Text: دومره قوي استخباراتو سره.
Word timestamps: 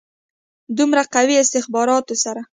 دومره 0.77 1.03
قوي 1.15 1.35
استخباراتو 1.39 2.15
سره. 2.23 2.41